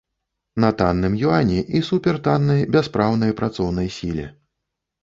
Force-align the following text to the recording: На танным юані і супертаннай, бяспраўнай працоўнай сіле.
На 0.63 0.69
танным 0.79 1.17
юані 1.27 1.59
і 1.81 1.83
супертаннай, 1.91 2.67
бяспраўнай 2.79 3.31
працоўнай 3.43 3.87
сіле. 3.99 4.27